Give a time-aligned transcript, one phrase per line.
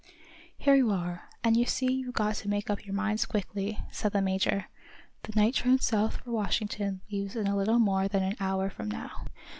[0.57, 4.13] "_"Here you are, and you see you've got to make up your minds quickly," said
[4.13, 4.65] the major.
[5.21, 8.89] "The night train south for Washington leaves in a little more than an hour from
[8.89, 9.25] now."